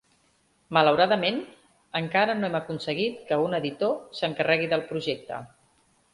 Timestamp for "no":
2.39-2.47